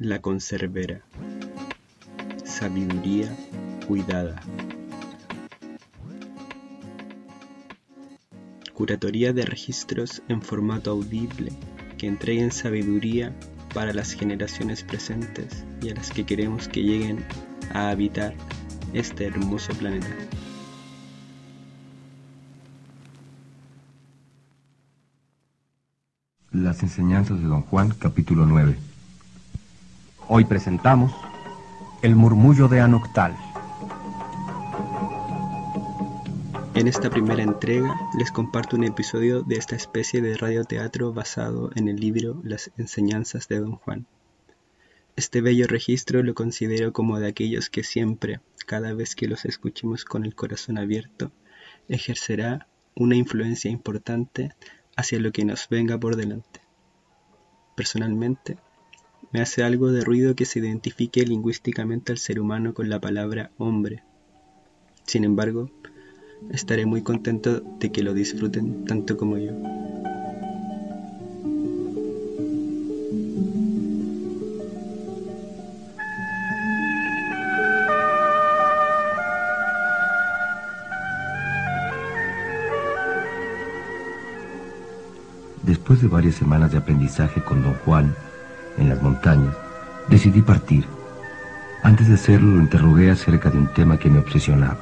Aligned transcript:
la 0.00 0.22
conservera. 0.22 1.02
Sabiduría 2.42 3.36
cuidada. 3.86 4.40
Curatoría 8.72 9.34
de 9.34 9.44
registros 9.44 10.22
en 10.28 10.40
formato 10.40 10.90
audible 10.90 11.52
que 11.98 12.06
entreguen 12.06 12.50
sabiduría 12.50 13.36
para 13.74 13.92
las 13.92 14.12
generaciones 14.12 14.82
presentes 14.82 15.66
y 15.82 15.90
a 15.90 15.94
las 15.94 16.10
que 16.10 16.24
queremos 16.24 16.66
que 16.66 16.82
lleguen 16.82 17.22
a 17.74 17.90
habitar 17.90 18.34
este 18.94 19.26
hermoso 19.26 19.74
planeta. 19.74 20.08
Las 26.52 26.82
enseñanzas 26.82 27.38
de 27.38 27.46
Don 27.46 27.62
Juan, 27.62 27.90
capítulo 27.98 28.46
9. 28.46 28.89
Hoy 30.32 30.44
presentamos 30.44 31.12
El 32.02 32.14
murmullo 32.14 32.68
de 32.68 32.78
Anoctal. 32.80 33.36
En 36.76 36.86
esta 36.86 37.10
primera 37.10 37.42
entrega 37.42 37.92
les 38.16 38.30
comparto 38.30 38.76
un 38.76 38.84
episodio 38.84 39.42
de 39.42 39.56
esta 39.56 39.74
especie 39.74 40.22
de 40.22 40.36
radioteatro 40.36 41.12
basado 41.12 41.72
en 41.74 41.88
el 41.88 41.96
libro 41.96 42.40
Las 42.44 42.70
enseñanzas 42.78 43.48
de 43.48 43.58
Don 43.58 43.74
Juan. 43.74 44.06
Este 45.16 45.40
bello 45.40 45.66
registro 45.66 46.22
lo 46.22 46.34
considero 46.34 46.92
como 46.92 47.18
de 47.18 47.26
aquellos 47.26 47.68
que 47.68 47.82
siempre, 47.82 48.38
cada 48.66 48.94
vez 48.94 49.16
que 49.16 49.26
los 49.26 49.44
escuchemos 49.44 50.04
con 50.04 50.24
el 50.24 50.36
corazón 50.36 50.78
abierto, 50.78 51.32
ejercerá 51.88 52.68
una 52.94 53.16
influencia 53.16 53.68
importante 53.68 54.54
hacia 54.94 55.18
lo 55.18 55.32
que 55.32 55.44
nos 55.44 55.68
venga 55.68 55.98
por 55.98 56.14
delante. 56.14 56.60
Personalmente, 57.74 58.58
me 59.32 59.40
hace 59.40 59.62
algo 59.62 59.92
de 59.92 60.04
ruido 60.04 60.34
que 60.34 60.44
se 60.44 60.58
identifique 60.58 61.24
lingüísticamente 61.24 62.12
al 62.12 62.18
ser 62.18 62.40
humano 62.40 62.74
con 62.74 62.88
la 62.88 63.00
palabra 63.00 63.50
hombre. 63.58 64.02
Sin 65.06 65.24
embargo, 65.24 65.70
estaré 66.50 66.84
muy 66.86 67.02
contento 67.02 67.60
de 67.60 67.92
que 67.92 68.02
lo 68.02 68.12
disfruten 68.12 68.84
tanto 68.84 69.16
como 69.16 69.38
yo. 69.38 69.52
Después 85.62 86.02
de 86.02 86.08
varias 86.08 86.34
semanas 86.34 86.72
de 86.72 86.78
aprendizaje 86.78 87.42
con 87.44 87.62
don 87.62 87.74
Juan 87.84 88.12
en 88.80 88.88
las 88.88 89.00
montañas, 89.00 89.54
decidí 90.08 90.42
partir. 90.42 90.84
Antes 91.82 92.08
de 92.08 92.14
hacerlo 92.14 92.56
lo 92.56 92.60
interrogué 92.60 93.10
acerca 93.10 93.50
de 93.50 93.58
un 93.58 93.68
tema 93.68 93.98
que 93.98 94.10
me 94.10 94.18
obsesionaba. 94.18 94.78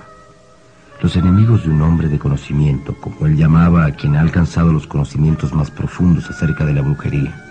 Los 1.02 1.14
enemigos 1.16 1.64
de 1.64 1.70
un 1.70 1.82
hombre 1.82 2.08
de 2.08 2.18
conocimiento, 2.18 2.96
como 3.00 3.26
él 3.26 3.36
llamaba 3.36 3.84
a 3.84 3.92
quien 3.92 4.16
ha 4.16 4.20
alcanzado 4.20 4.72
los 4.72 4.86
conocimientos 4.86 5.52
más 5.52 5.70
profundos 5.70 6.28
acerca 6.30 6.64
de 6.64 6.72
la 6.72 6.82
brujería. 6.82 7.44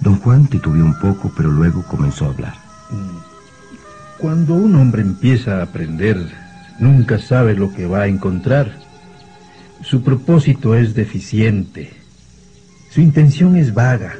Don 0.00 0.20
Juan 0.20 0.46
titubeó 0.46 0.84
un 0.84 0.96
poco, 1.00 1.32
pero 1.36 1.50
luego 1.50 1.82
comenzó 1.82 2.26
a 2.26 2.28
hablar. 2.28 2.54
Cuando 4.18 4.54
un 4.54 4.76
hombre 4.76 5.02
empieza 5.02 5.58
a 5.58 5.64
aprender, 5.64 6.16
nunca 6.78 7.18
sabe 7.18 7.54
lo 7.54 7.72
que 7.74 7.86
va 7.86 8.02
a 8.02 8.06
encontrar. 8.06 8.85
Su 9.82 10.02
propósito 10.02 10.74
es 10.74 10.94
deficiente. 10.94 11.90
Su 12.90 13.00
intención 13.00 13.56
es 13.56 13.74
vaga. 13.74 14.14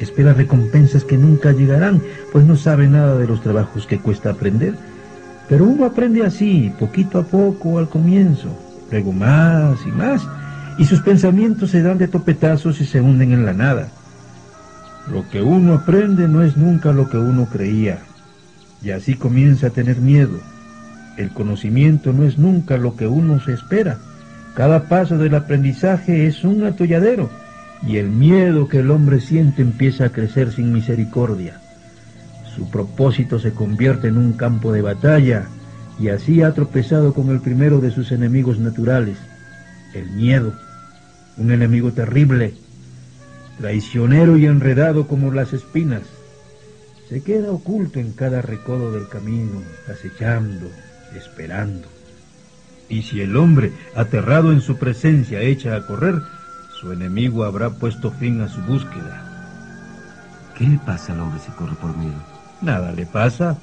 Espera 0.00 0.34
recompensas 0.34 1.04
que 1.04 1.16
nunca 1.16 1.52
llegarán, 1.52 2.02
pues 2.32 2.44
no 2.44 2.56
sabe 2.56 2.88
nada 2.88 3.16
de 3.16 3.26
los 3.26 3.42
trabajos 3.42 3.86
que 3.86 3.98
cuesta 3.98 4.30
aprender. 4.30 4.74
Pero 5.48 5.64
uno 5.64 5.84
aprende 5.84 6.24
así, 6.24 6.72
poquito 6.78 7.18
a 7.18 7.22
poco 7.22 7.78
al 7.78 7.88
comienzo, 7.88 8.48
luego 8.90 9.12
más 9.12 9.78
y 9.86 9.90
más, 9.90 10.26
y 10.78 10.84
sus 10.84 11.00
pensamientos 11.00 11.70
se 11.70 11.82
dan 11.82 11.98
de 11.98 12.08
topetazos 12.08 12.80
y 12.80 12.86
se 12.86 13.00
hunden 13.00 13.32
en 13.32 13.44
la 13.44 13.52
nada. 13.52 13.88
Lo 15.10 15.28
que 15.30 15.42
uno 15.42 15.74
aprende 15.74 16.26
no 16.26 16.42
es 16.42 16.56
nunca 16.56 16.92
lo 16.92 17.08
que 17.08 17.18
uno 17.18 17.46
creía, 17.46 17.98
y 18.82 18.90
así 18.90 19.14
comienza 19.14 19.68
a 19.68 19.70
tener 19.70 19.98
miedo. 20.00 20.40
El 21.16 21.30
conocimiento 21.30 22.12
no 22.12 22.24
es 22.24 22.38
nunca 22.38 22.78
lo 22.78 22.96
que 22.96 23.06
uno 23.06 23.40
se 23.40 23.52
espera. 23.52 23.98
Cada 24.54 24.88
paso 24.88 25.16
del 25.16 25.34
aprendizaje 25.34 26.26
es 26.26 26.44
un 26.44 26.64
atolladero 26.64 27.30
y 27.86 27.96
el 27.96 28.10
miedo 28.10 28.68
que 28.68 28.80
el 28.80 28.90
hombre 28.90 29.20
siente 29.20 29.62
empieza 29.62 30.06
a 30.06 30.08
crecer 30.10 30.52
sin 30.52 30.72
misericordia. 30.72 31.60
Su 32.54 32.70
propósito 32.70 33.38
se 33.38 33.52
convierte 33.52 34.08
en 34.08 34.18
un 34.18 34.34
campo 34.34 34.72
de 34.72 34.82
batalla 34.82 35.46
y 35.98 36.08
así 36.08 36.42
ha 36.42 36.52
tropezado 36.52 37.14
con 37.14 37.30
el 37.30 37.40
primero 37.40 37.80
de 37.80 37.90
sus 37.90 38.12
enemigos 38.12 38.58
naturales, 38.58 39.16
el 39.94 40.10
miedo, 40.10 40.52
un 41.38 41.50
enemigo 41.50 41.92
terrible, 41.92 42.54
traicionero 43.58 44.36
y 44.36 44.46
enredado 44.46 45.06
como 45.06 45.32
las 45.32 45.54
espinas. 45.54 46.02
Se 47.08 47.22
queda 47.22 47.52
oculto 47.52 48.00
en 48.00 48.12
cada 48.12 48.42
recodo 48.42 48.92
del 48.92 49.08
camino, 49.08 49.62
acechando, 49.88 50.70
esperando. 51.16 52.01
Y 52.88 53.02
si 53.02 53.20
el 53.20 53.36
hombre, 53.36 53.72
aterrado 53.96 54.52
en 54.52 54.60
su 54.60 54.76
presencia, 54.76 55.40
echa 55.40 55.76
a 55.76 55.86
correr, 55.86 56.22
su 56.80 56.92
enemigo 56.92 57.44
habrá 57.44 57.70
puesto 57.70 58.10
fin 58.10 58.40
a 58.40 58.48
su 58.48 58.60
búsqueda. 58.62 59.28
¿Qué 60.56 60.64
le 60.64 60.78
pasa 60.78 61.12
al 61.12 61.20
hombre 61.20 61.40
si 61.40 61.50
corre 61.52 61.74
por 61.76 61.96
miedo? 61.96 62.20
Nada 62.60 62.92
le 62.92 63.06
pasa, 63.06 63.58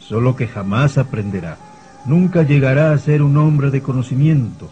solo 0.00 0.36
que 0.36 0.48
jamás 0.48 0.98
aprenderá. 0.98 1.56
Nunca 2.04 2.42
llegará 2.42 2.92
a 2.92 2.98
ser 2.98 3.22
un 3.22 3.36
hombre 3.36 3.70
de 3.70 3.82
conocimiento. 3.82 4.70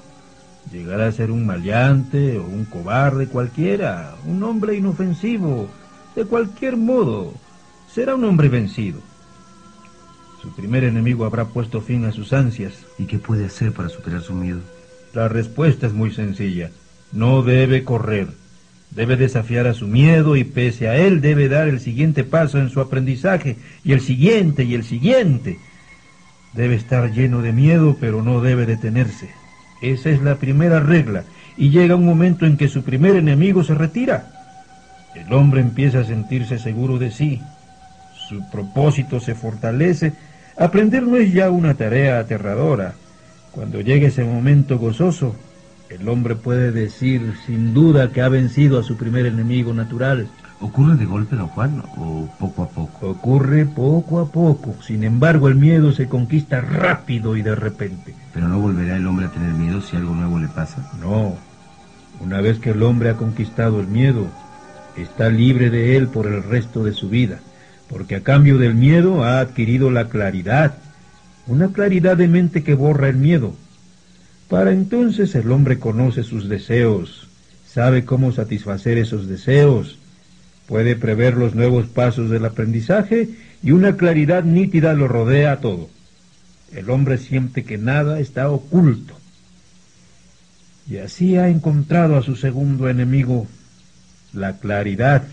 Llegará 0.72 1.06
a 1.06 1.12
ser 1.12 1.30
un 1.30 1.46
maleante 1.46 2.38
o 2.38 2.44
un 2.44 2.64
cobarde 2.64 3.28
cualquiera, 3.28 4.14
un 4.26 4.42
hombre 4.42 4.76
inofensivo. 4.76 5.68
De 6.14 6.24
cualquier 6.24 6.76
modo, 6.76 7.32
será 7.92 8.14
un 8.14 8.24
hombre 8.24 8.48
vencido. 8.48 9.00
Su 10.42 10.54
primer 10.54 10.84
enemigo 10.84 11.26
habrá 11.26 11.46
puesto 11.46 11.80
fin 11.80 12.04
a 12.06 12.12
sus 12.12 12.32
ansias. 12.32 12.72
¿Y 12.98 13.04
qué 13.04 13.18
puede 13.18 13.46
hacer 13.46 13.72
para 13.72 13.88
superar 13.88 14.22
su 14.22 14.32
miedo? 14.32 14.60
La 15.12 15.28
respuesta 15.28 15.86
es 15.86 15.92
muy 15.92 16.12
sencilla. 16.12 16.70
No 17.12 17.42
debe 17.42 17.84
correr. 17.84 18.28
Debe 18.90 19.16
desafiar 19.16 19.66
a 19.66 19.74
su 19.74 19.86
miedo 19.86 20.36
y 20.36 20.44
pese 20.44 20.88
a 20.88 20.96
él 20.96 21.20
debe 21.20 21.48
dar 21.48 21.68
el 21.68 21.78
siguiente 21.78 22.24
paso 22.24 22.58
en 22.58 22.70
su 22.70 22.80
aprendizaje 22.80 23.56
y 23.84 23.92
el 23.92 24.00
siguiente 24.00 24.64
y 24.64 24.74
el 24.74 24.84
siguiente. 24.84 25.58
Debe 26.54 26.74
estar 26.74 27.12
lleno 27.12 27.42
de 27.42 27.52
miedo 27.52 27.96
pero 28.00 28.22
no 28.22 28.40
debe 28.40 28.66
detenerse. 28.66 29.30
Esa 29.82 30.10
es 30.10 30.22
la 30.22 30.36
primera 30.36 30.80
regla 30.80 31.24
y 31.56 31.70
llega 31.70 31.94
un 31.94 32.06
momento 32.06 32.46
en 32.46 32.56
que 32.56 32.68
su 32.68 32.82
primer 32.82 33.16
enemigo 33.16 33.62
se 33.62 33.74
retira. 33.74 34.30
El 35.14 35.32
hombre 35.32 35.60
empieza 35.60 36.00
a 36.00 36.04
sentirse 36.04 36.58
seguro 36.58 36.98
de 36.98 37.10
sí. 37.10 37.40
Su 38.28 38.48
propósito 38.50 39.20
se 39.20 39.34
fortalece. 39.34 40.14
Aprender 40.60 41.02
no 41.02 41.16
es 41.16 41.32
ya 41.32 41.50
una 41.50 41.72
tarea 41.72 42.18
aterradora. 42.18 42.92
Cuando 43.50 43.80
llegue 43.80 44.08
ese 44.08 44.24
momento 44.24 44.78
gozoso, 44.78 45.34
el 45.88 46.06
hombre 46.06 46.36
puede 46.36 46.70
decir 46.70 47.32
sin 47.46 47.72
duda 47.72 48.12
que 48.12 48.20
ha 48.20 48.28
vencido 48.28 48.78
a 48.78 48.82
su 48.82 48.98
primer 48.98 49.24
enemigo 49.24 49.72
natural. 49.72 50.28
¿Ocurre 50.60 50.96
de 50.96 51.06
golpe, 51.06 51.34
don 51.34 51.48
Juan, 51.48 51.82
o 51.96 52.28
poco 52.38 52.64
a 52.64 52.68
poco? 52.68 53.08
Ocurre 53.08 53.64
poco 53.64 54.20
a 54.20 54.30
poco. 54.30 54.74
Sin 54.82 55.02
embargo, 55.02 55.48
el 55.48 55.54
miedo 55.54 55.92
se 55.92 56.08
conquista 56.08 56.60
rápido 56.60 57.38
y 57.38 57.42
de 57.42 57.54
repente. 57.54 58.14
¿Pero 58.34 58.46
no 58.46 58.58
volverá 58.58 58.96
el 58.96 59.06
hombre 59.06 59.26
a 59.26 59.32
tener 59.32 59.54
miedo 59.54 59.80
si 59.80 59.96
algo 59.96 60.14
nuevo 60.14 60.38
le 60.38 60.48
pasa? 60.48 60.92
No. 61.00 61.36
Una 62.22 62.42
vez 62.42 62.58
que 62.58 62.72
el 62.72 62.82
hombre 62.82 63.08
ha 63.08 63.14
conquistado 63.14 63.80
el 63.80 63.86
miedo, 63.86 64.26
está 64.94 65.30
libre 65.30 65.70
de 65.70 65.96
él 65.96 66.08
por 66.08 66.26
el 66.26 66.42
resto 66.42 66.84
de 66.84 66.92
su 66.92 67.08
vida, 67.08 67.38
porque 67.90 68.14
a 68.14 68.22
cambio 68.22 68.56
del 68.56 68.74
miedo 68.76 69.24
ha 69.24 69.40
adquirido 69.40 69.90
la 69.90 70.08
claridad, 70.08 70.74
una 71.48 71.72
claridad 71.72 72.16
de 72.16 72.28
mente 72.28 72.62
que 72.62 72.74
borra 72.74 73.08
el 73.08 73.16
miedo. 73.16 73.56
Para 74.48 74.70
entonces 74.70 75.34
el 75.34 75.50
hombre 75.50 75.80
conoce 75.80 76.22
sus 76.22 76.48
deseos, 76.48 77.28
sabe 77.66 78.04
cómo 78.04 78.30
satisfacer 78.30 78.96
esos 78.96 79.26
deseos, 79.26 79.98
puede 80.68 80.94
prever 80.94 81.36
los 81.36 81.56
nuevos 81.56 81.88
pasos 81.88 82.30
del 82.30 82.44
aprendizaje 82.44 83.28
y 83.60 83.72
una 83.72 83.96
claridad 83.96 84.44
nítida 84.44 84.94
lo 84.94 85.08
rodea 85.08 85.52
a 85.52 85.60
todo. 85.60 85.90
El 86.72 86.90
hombre 86.90 87.18
siente 87.18 87.64
que 87.64 87.76
nada 87.76 88.20
está 88.20 88.50
oculto. 88.50 89.14
Y 90.88 90.98
así 90.98 91.36
ha 91.36 91.48
encontrado 91.48 92.16
a 92.16 92.22
su 92.22 92.36
segundo 92.36 92.88
enemigo, 92.88 93.48
la 94.32 94.58
claridad. 94.58 95.24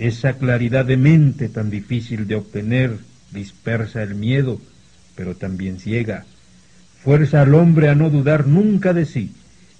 Esa 0.00 0.38
claridad 0.38 0.86
de 0.86 0.96
mente 0.96 1.50
tan 1.50 1.68
difícil 1.68 2.26
de 2.26 2.36
obtener 2.36 2.96
dispersa 3.32 4.02
el 4.02 4.14
miedo, 4.14 4.58
pero 5.14 5.36
también 5.36 5.78
ciega. 5.78 6.24
Fuerza 7.04 7.42
al 7.42 7.54
hombre 7.54 7.90
a 7.90 7.94
no 7.94 8.08
dudar 8.08 8.46
nunca 8.46 8.94
de 8.94 9.04
sí, 9.04 9.34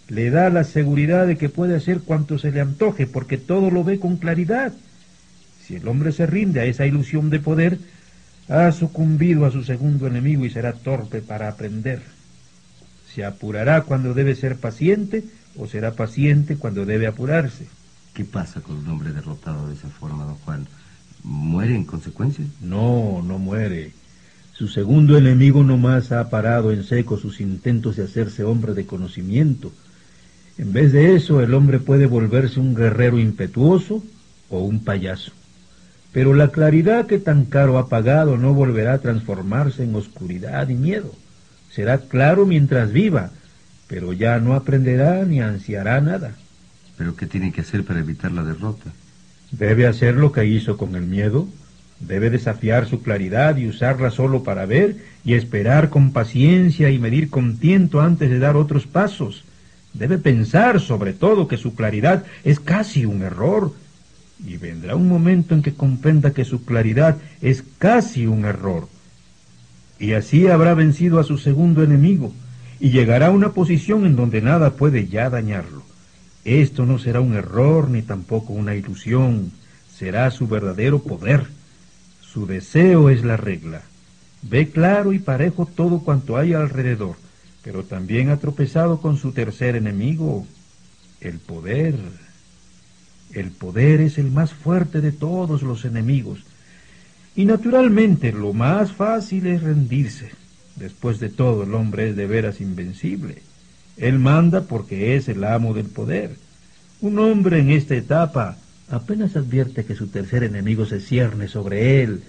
le 0.09 0.29
da 0.29 0.51
la 0.51 0.65
seguridad 0.65 1.27
de 1.27 1.39
que 1.39 1.49
puede 1.49 1.75
hacer 1.75 2.01
cuanto 2.01 2.39
se 2.39 2.53
le 2.53 2.61
antoje, 2.61 3.07
porque 3.07 3.39
todo 3.39 3.71
lo 3.71 3.83
ve 3.83 3.99
con 3.99 4.19
claridad. 4.19 4.75
Si 5.67 5.77
el 5.77 5.89
hombre 5.89 6.13
se 6.13 6.27
rinde 6.27 6.61
a 6.61 6.67
esa 6.67 6.85
ilusión 6.85 7.31
de 7.31 7.41
poder, 7.41 7.79
ha 8.51 8.71
sucumbido 8.73 9.47
a 9.47 9.51
su 9.51 9.65
segundo 9.65 10.07
enemigo 10.07 10.45
y 10.45 10.51
será 10.51 10.75
torpe 10.75 11.23
para 11.23 11.49
aprender. 11.49 12.03
Se 13.15 13.25
apurará 13.25 13.85
cuando 13.85 14.13
debe 14.13 14.35
ser 14.35 14.57
paciente 14.57 15.25
o 15.57 15.67
será 15.67 15.93
paciente 15.93 16.57
cuando 16.57 16.85
debe 16.85 17.07
apurarse. 17.07 17.80
¿Qué 18.21 18.27
pasa 18.27 18.61
con 18.61 18.77
un 18.77 18.89
hombre 18.89 19.15
derrotado 19.15 19.67
de 19.69 19.73
esa 19.73 19.89
forma, 19.89 20.27
don 20.27 20.35
Juan? 20.45 20.67
¿Muere 21.25 21.75
en 21.75 21.85
consecuencia? 21.87 22.45
No, 22.61 23.23
no 23.27 23.39
muere. 23.39 23.93
Su 24.53 24.69
segundo 24.69 25.17
enemigo 25.17 25.65
no 25.65 25.79
más 25.79 26.13
ha 26.13 26.29
parado 26.29 26.71
en 26.71 26.85
seco 26.85 27.17
sus 27.17 27.41
intentos 27.41 27.97
de 27.97 28.05
hacerse 28.05 28.45
hombre 28.45 28.75
de 28.75 28.85
conocimiento. 28.85 29.73
En 30.59 30.75
vez 30.75 30.93
de 30.93 31.15
eso, 31.15 31.41
el 31.41 31.55
hombre 31.55 31.79
puede 31.79 32.05
volverse 32.05 32.61
un 32.61 32.75
guerrero 32.75 33.19
impetuoso 33.19 34.05
o 34.51 34.59
un 34.59 34.85
payaso. 34.85 35.33
Pero 36.13 36.35
la 36.35 36.49
claridad 36.49 37.07
que 37.07 37.19
tan 37.19 37.47
caro 37.47 37.79
ha 37.79 37.89
pagado 37.89 38.37
no 38.37 38.53
volverá 38.53 38.93
a 38.93 38.99
transformarse 38.99 39.85
en 39.85 39.95
oscuridad 39.95 40.69
y 40.69 40.75
miedo. 40.75 41.15
Será 41.71 41.97
claro 41.97 42.45
mientras 42.45 42.93
viva, 42.93 43.31
pero 43.89 44.13
ya 44.13 44.39
no 44.41 44.53
aprenderá 44.53 45.25
ni 45.25 45.41
ansiará 45.41 46.03
nada. 46.03 46.35
¿Pero 47.01 47.17
qué 47.17 47.27
tiene 47.27 47.51
que 47.51 47.63
hacer 47.63 47.83
para 47.83 48.01
evitar 48.01 48.31
la 48.31 48.45
derrota? 48.45 48.93
Debe 49.53 49.87
hacer 49.87 50.17
lo 50.17 50.33
que 50.33 50.45
hizo 50.45 50.77
con 50.77 50.95
el 50.97 51.07
miedo. 51.07 51.49
Debe 51.99 52.29
desafiar 52.29 52.87
su 52.87 53.03
claridad 53.03 53.57
y 53.57 53.67
usarla 53.67 54.11
solo 54.11 54.43
para 54.43 54.67
ver 54.67 54.99
y 55.25 55.33
esperar 55.33 55.89
con 55.89 56.13
paciencia 56.13 56.91
y 56.91 56.99
medir 56.99 57.31
con 57.31 57.57
tiento 57.57 58.03
antes 58.03 58.29
de 58.29 58.39
dar 58.39 58.55
otros 58.55 58.87
pasos. 58.87 59.45
Debe 59.95 60.19
pensar 60.19 60.79
sobre 60.79 61.15
todo 61.15 61.49
que 61.49 61.57
su 61.57 61.75
claridad 61.75 62.27
es 62.45 62.61
casi 62.61 63.07
un 63.07 63.23
error 63.23 63.73
y 64.47 64.59
vendrá 64.59 64.95
un 64.95 65.09
momento 65.09 65.55
en 65.55 65.63
que 65.63 65.73
comprenda 65.73 66.35
que 66.35 66.45
su 66.45 66.67
claridad 66.67 67.17
es 67.41 67.65
casi 67.79 68.27
un 68.27 68.45
error. 68.45 68.89
Y 69.99 70.13
así 70.13 70.49
habrá 70.49 70.75
vencido 70.75 71.19
a 71.19 71.25
su 71.25 71.39
segundo 71.39 71.83
enemigo 71.83 72.35
y 72.79 72.91
llegará 72.91 73.29
a 73.29 73.31
una 73.31 73.53
posición 73.55 74.05
en 74.05 74.17
donde 74.17 74.43
nada 74.43 74.73
puede 74.75 75.09
ya 75.09 75.31
dañarlo. 75.31 75.89
Esto 76.45 76.87
no 76.87 76.99
será 76.99 77.21
un 77.21 77.35
error 77.35 77.91
ni 77.91 78.03
tampoco 78.03 78.53
una 78.53 78.75
ilusión, 78.75 79.53
será 79.95 80.31
su 80.31 80.49
verdadero 80.49 81.01
poder. 81.01 81.47
Su 82.23 82.47
deseo 82.47 83.11
es 83.11 83.25
la 83.25 83.37
regla. 83.37 83.83
Ve 84.43 84.71
claro 84.71 85.13
y 85.13 85.19
parejo 85.19 85.67
todo 85.67 86.01
cuanto 86.01 86.39
hay 86.39 86.55
alrededor, 86.55 87.17
pero 87.63 87.85
también 87.85 88.31
ha 88.31 88.39
tropezado 88.39 89.01
con 89.01 89.19
su 89.19 89.33
tercer 89.33 89.77
enemigo, 89.77 90.47
el 91.21 91.39
poder. 91.39 91.97
El 93.33 93.51
poder 93.51 94.01
es 94.01 94.17
el 94.19 94.31
más 94.31 94.55
fuerte 94.55 95.01
de 95.01 95.13
todos 95.13 95.63
los 95.63 95.85
enemigos. 95.85 96.41
Y 97.37 97.45
naturalmente 97.45 98.33
lo 98.33 98.53
más 98.53 98.93
fácil 98.93 99.47
es 99.47 99.63
rendirse. 99.63 100.31
Después 100.77 101.21
de 101.21 101.29
todo, 101.29 101.65
el 101.65 101.75
hombre 101.75 102.09
es 102.09 102.17
de 102.17 102.27
veras 102.27 102.61
invencible. 102.61 103.43
Él 103.97 104.19
manda 104.19 104.63
porque 104.63 105.17
es 105.17 105.29
el 105.29 105.45
amo 105.45 105.75
del 105.75 105.87
poder. 105.87 106.37
Un 107.01 107.19
hombre 107.19 107.61
en 107.61 107.71
esta 107.71 107.95
etapa 107.95 108.57
apenas 108.91 109.37
advierte 109.37 109.85
que 109.85 109.95
su 109.95 110.09
tercer 110.09 110.45
enemigo 110.45 110.87
se 110.87 111.01
cierne 111.01 111.49
sobre 111.49 112.03
él 112.03 112.23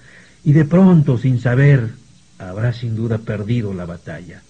y 0.43 0.53
de 0.53 0.65
pronto, 0.65 1.17
sin 1.17 1.39
saber, 1.39 1.91
habrá 2.39 2.73
sin 2.73 2.95
duda 2.95 3.19
perdido 3.19 3.73
la 3.73 3.85
batalla. 3.85 4.41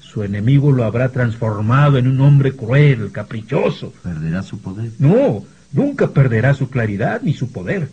Su 0.00 0.22
enemigo 0.22 0.72
lo 0.72 0.84
habrá 0.84 1.10
transformado 1.10 1.98
en 1.98 2.08
un 2.08 2.20
hombre 2.20 2.52
cruel, 2.52 3.12
caprichoso. 3.12 3.92
¿Perderá 4.02 4.42
su 4.42 4.58
poder? 4.58 4.90
No, 4.98 5.44
nunca 5.72 6.08
perderá 6.08 6.54
su 6.54 6.68
claridad 6.68 7.20
ni 7.22 7.34
su 7.34 7.52
poder. 7.52 7.88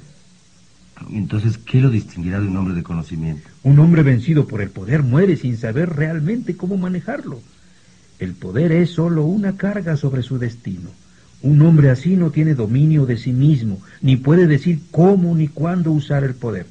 Entonces, 1.11 1.57
¿qué 1.57 1.81
lo 1.81 1.89
distinguirá 1.89 2.39
de 2.39 2.47
un 2.47 2.57
hombre 2.57 2.75
de 2.75 2.83
conocimiento? 2.83 3.49
Un 3.63 3.79
hombre 3.79 4.03
vencido 4.03 4.47
por 4.47 4.61
el 4.61 4.69
poder 4.69 5.03
muere 5.03 5.35
sin 5.35 5.57
saber 5.57 5.89
realmente 5.89 6.55
cómo 6.55 6.77
manejarlo. 6.77 7.41
El 8.23 8.35
poder 8.35 8.71
es 8.71 8.91
sólo 8.91 9.25
una 9.25 9.57
carga 9.57 9.97
sobre 9.97 10.23
su 10.23 10.39
destino. 10.39 10.89
Un 11.41 11.61
hombre 11.61 11.89
así 11.89 12.15
no 12.15 12.31
tiene 12.31 12.55
dominio 12.55 13.05
de 13.05 13.17
sí 13.17 13.33
mismo, 13.33 13.81
ni 14.01 14.15
puede 14.15 14.47
decir 14.47 14.79
cómo 14.91 15.35
ni 15.35 15.49
cuándo 15.49 15.91
usar 15.91 16.23
el 16.23 16.33
poder. 16.33 16.65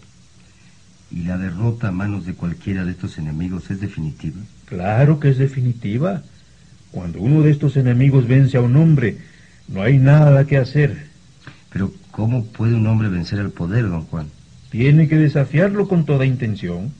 ¿Y 1.10 1.24
la 1.24 1.36
derrota 1.36 1.88
a 1.88 1.92
manos 1.92 2.24
de 2.24 2.32
cualquiera 2.32 2.86
de 2.86 2.92
estos 2.92 3.18
enemigos 3.18 3.70
es 3.70 3.82
definitiva? 3.82 4.40
Claro 4.64 5.20
que 5.20 5.28
es 5.28 5.36
definitiva. 5.36 6.22
Cuando 6.90 7.20
uno 7.20 7.42
de 7.42 7.50
estos 7.50 7.76
enemigos 7.76 8.26
vence 8.26 8.56
a 8.56 8.62
un 8.62 8.74
hombre, 8.76 9.18
no 9.68 9.82
hay 9.82 9.98
nada 9.98 10.46
que 10.46 10.56
hacer. 10.56 11.08
Pero 11.70 11.92
¿cómo 12.12 12.46
puede 12.46 12.76
un 12.76 12.86
hombre 12.86 13.10
vencer 13.10 13.40
al 13.40 13.50
poder, 13.50 13.90
don 13.90 14.04
Juan? 14.04 14.28
Tiene 14.70 15.06
que 15.06 15.16
desafiarlo 15.16 15.86
con 15.86 16.06
toda 16.06 16.24
intención. 16.24 16.92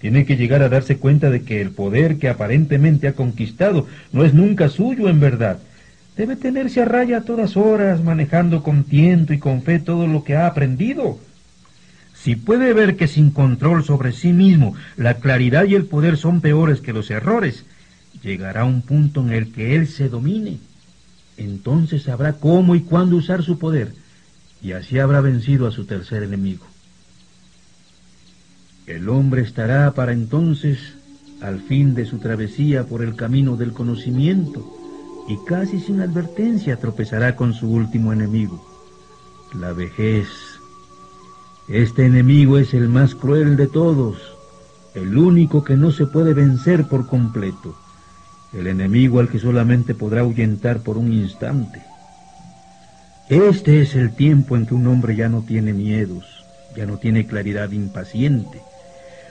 Tiene 0.00 0.26
que 0.26 0.36
llegar 0.36 0.62
a 0.62 0.68
darse 0.68 0.98
cuenta 0.98 1.30
de 1.30 1.42
que 1.42 1.60
el 1.60 1.70
poder 1.70 2.18
que 2.18 2.28
aparentemente 2.28 3.08
ha 3.08 3.14
conquistado 3.14 3.86
no 4.12 4.24
es 4.24 4.34
nunca 4.34 4.68
suyo 4.68 5.08
en 5.08 5.20
verdad. 5.20 5.58
Debe 6.16 6.36
tenerse 6.36 6.82
a 6.82 6.84
raya 6.84 7.18
a 7.18 7.22
todas 7.22 7.56
horas, 7.56 8.02
manejando 8.02 8.62
con 8.62 8.84
tiento 8.84 9.32
y 9.32 9.38
con 9.38 9.62
fe 9.62 9.78
todo 9.78 10.06
lo 10.06 10.24
que 10.24 10.36
ha 10.36 10.46
aprendido. 10.46 11.18
Si 12.14 12.36
puede 12.36 12.72
ver 12.72 12.96
que 12.96 13.08
sin 13.08 13.30
control 13.30 13.84
sobre 13.84 14.12
sí 14.12 14.32
mismo 14.32 14.74
la 14.96 15.14
claridad 15.14 15.64
y 15.64 15.74
el 15.74 15.84
poder 15.84 16.16
son 16.16 16.40
peores 16.40 16.80
que 16.80 16.92
los 16.92 17.10
errores, 17.10 17.64
llegará 18.22 18.64
un 18.64 18.82
punto 18.82 19.20
en 19.20 19.32
el 19.32 19.52
que 19.52 19.76
él 19.76 19.86
se 19.86 20.08
domine. 20.08 20.58
Entonces 21.36 22.04
sabrá 22.04 22.34
cómo 22.34 22.74
y 22.74 22.80
cuándo 22.80 23.16
usar 23.16 23.42
su 23.42 23.58
poder, 23.58 23.92
y 24.62 24.72
así 24.72 24.98
habrá 24.98 25.20
vencido 25.20 25.66
a 25.66 25.70
su 25.70 25.84
tercer 25.84 26.22
enemigo. 26.22 26.66
El 28.86 29.08
hombre 29.08 29.42
estará 29.42 29.90
para 29.94 30.12
entonces 30.12 30.78
al 31.42 31.60
fin 31.60 31.94
de 31.94 32.06
su 32.06 32.18
travesía 32.18 32.84
por 32.84 33.02
el 33.02 33.16
camino 33.16 33.56
del 33.56 33.72
conocimiento 33.72 34.64
y 35.28 35.36
casi 35.44 35.80
sin 35.80 36.00
advertencia 36.00 36.76
tropezará 36.76 37.34
con 37.34 37.52
su 37.52 37.68
último 37.68 38.12
enemigo, 38.12 38.64
la 39.58 39.72
vejez. 39.72 40.28
Este 41.68 42.06
enemigo 42.06 42.58
es 42.58 42.74
el 42.74 42.88
más 42.88 43.16
cruel 43.16 43.56
de 43.56 43.66
todos, 43.66 44.18
el 44.94 45.18
único 45.18 45.64
que 45.64 45.76
no 45.76 45.90
se 45.90 46.06
puede 46.06 46.32
vencer 46.32 46.86
por 46.86 47.08
completo, 47.08 47.74
el 48.52 48.68
enemigo 48.68 49.18
al 49.18 49.28
que 49.28 49.40
solamente 49.40 49.96
podrá 49.96 50.20
ahuyentar 50.20 50.78
por 50.84 50.96
un 50.96 51.12
instante. 51.12 51.82
Este 53.28 53.82
es 53.82 53.96
el 53.96 54.14
tiempo 54.14 54.56
en 54.56 54.64
que 54.64 54.74
un 54.74 54.86
hombre 54.86 55.16
ya 55.16 55.28
no 55.28 55.42
tiene 55.42 55.72
miedos, 55.72 56.44
ya 56.76 56.86
no 56.86 56.98
tiene 56.98 57.26
claridad 57.26 57.72
impaciente, 57.72 58.62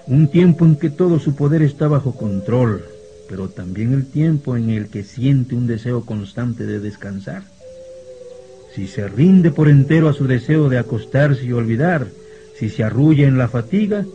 un 0.07 0.27
tiempo 0.27 0.65
en 0.65 0.75
que 0.75 0.89
todo 0.89 1.19
su 1.19 1.35
poder 1.35 1.61
está 1.61 1.87
bajo 1.87 2.15
control, 2.15 2.83
pero 3.27 3.49
también 3.49 3.93
el 3.93 4.05
tiempo 4.05 4.55
en 4.55 4.69
el 4.69 4.87
que 4.87 5.03
siente 5.03 5.55
un 5.55 5.67
deseo 5.67 6.05
constante 6.05 6.65
de 6.65 6.79
descansar. 6.79 7.43
Si 8.75 8.87
se 8.87 9.07
rinde 9.07 9.51
por 9.51 9.69
entero 9.69 10.09
a 10.09 10.13
su 10.13 10.27
deseo 10.27 10.69
de 10.69 10.77
acostarse 10.77 11.45
y 11.45 11.53
olvidar, 11.53 12.07
si 12.55 12.69
se 12.69 12.83
arrulla 12.83 13.27
en 13.27 13.37
la 13.37 13.47
fatiga, 13.47 14.05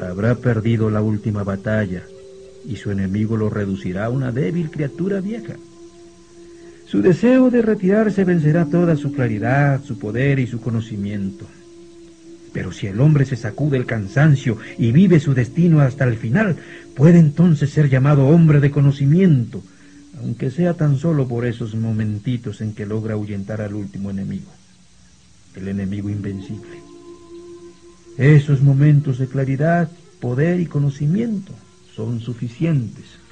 habrá 0.00 0.34
perdido 0.34 0.90
la 0.90 1.00
última 1.00 1.42
batalla 1.44 2.02
y 2.66 2.76
su 2.76 2.90
enemigo 2.90 3.36
lo 3.36 3.50
reducirá 3.50 4.06
a 4.06 4.10
una 4.10 4.32
débil 4.32 4.70
criatura 4.70 5.20
vieja. 5.20 5.54
Su 6.86 7.02
deseo 7.02 7.50
de 7.50 7.62
retirarse 7.62 8.24
vencerá 8.24 8.66
toda 8.66 8.96
su 8.96 9.12
claridad, 9.12 9.82
su 9.82 9.98
poder 9.98 10.38
y 10.38 10.46
su 10.46 10.60
conocimiento. 10.60 11.46
Pero 12.54 12.70
si 12.70 12.86
el 12.86 13.00
hombre 13.00 13.26
se 13.26 13.36
sacude 13.36 13.76
el 13.76 13.84
cansancio 13.84 14.56
y 14.78 14.92
vive 14.92 15.18
su 15.18 15.34
destino 15.34 15.80
hasta 15.80 16.04
el 16.04 16.16
final, 16.16 16.56
puede 16.94 17.18
entonces 17.18 17.68
ser 17.70 17.90
llamado 17.90 18.28
hombre 18.28 18.60
de 18.60 18.70
conocimiento, 18.70 19.60
aunque 20.20 20.52
sea 20.52 20.74
tan 20.74 20.96
solo 20.96 21.26
por 21.26 21.46
esos 21.46 21.74
momentitos 21.74 22.60
en 22.60 22.72
que 22.72 22.86
logra 22.86 23.14
ahuyentar 23.14 23.60
al 23.60 23.74
último 23.74 24.08
enemigo, 24.08 24.52
el 25.56 25.66
enemigo 25.66 26.08
invencible. 26.08 26.78
Esos 28.16 28.62
momentos 28.62 29.18
de 29.18 29.26
claridad, 29.26 29.90
poder 30.20 30.60
y 30.60 30.66
conocimiento 30.66 31.52
son 31.92 32.20
suficientes 32.20 33.23